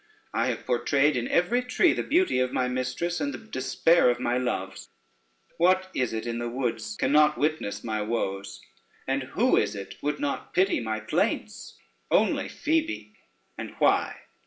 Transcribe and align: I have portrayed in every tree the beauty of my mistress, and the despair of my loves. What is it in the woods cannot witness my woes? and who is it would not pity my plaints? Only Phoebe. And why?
I 0.33 0.47
have 0.47 0.65
portrayed 0.65 1.15
in 1.15 1.27
every 1.27 1.61
tree 1.61 1.93
the 1.93 2.01
beauty 2.01 2.39
of 2.39 2.51
my 2.51 2.67
mistress, 2.67 3.21
and 3.21 3.31
the 3.31 3.37
despair 3.37 4.09
of 4.09 4.19
my 4.19 4.35
loves. 4.35 4.89
What 5.59 5.91
is 5.93 6.11
it 6.11 6.25
in 6.25 6.39
the 6.39 6.49
woods 6.49 6.95
cannot 6.99 7.37
witness 7.37 7.83
my 7.83 8.01
woes? 8.01 8.61
and 9.07 9.21
who 9.37 9.57
is 9.57 9.75
it 9.75 10.01
would 10.01 10.19
not 10.19 10.55
pity 10.55 10.79
my 10.79 10.99
plaints? 11.01 11.77
Only 12.09 12.49
Phoebe. 12.49 13.13
And 13.59 13.75
why? 13.77 14.21